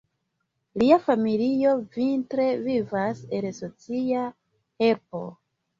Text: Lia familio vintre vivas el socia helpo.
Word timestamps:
Lia 0.83 0.97
familio 1.03 1.75
vintre 1.99 2.49
vivas 2.65 3.25
el 3.41 3.51
socia 3.61 4.29
helpo. 4.87 5.27